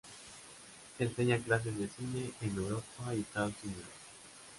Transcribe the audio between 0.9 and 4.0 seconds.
Enseña clases de cine en Europa y Estados Unidos.